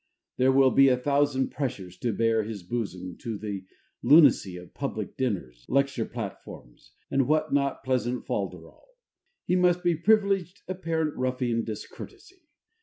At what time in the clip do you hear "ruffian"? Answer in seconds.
11.15-11.63